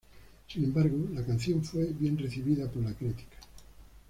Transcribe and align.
Sin 0.47 0.63
embargo, 0.63 1.09
la 1.13 1.23
canción 1.23 1.63
fue 1.63 1.85
bien 1.93 2.17
recibido 2.17 2.67
por 2.71 2.81
la 2.81 2.93
crítica. 2.95 3.37